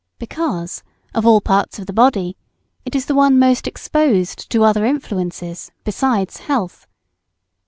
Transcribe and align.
Because, 0.17 0.81
of 1.13 1.27
all 1.27 1.41
parts 1.41 1.77
of 1.77 1.85
the 1.85 1.93
body, 1.93 2.35
it 2.85 2.95
is 2.95 3.05
the 3.05 3.13
one 3.13 3.37
most 3.37 3.67
exposed 3.67 4.49
to 4.49 4.63
other 4.63 4.83
influences, 4.83 5.69
besides 5.83 6.37
health. 6.37 6.87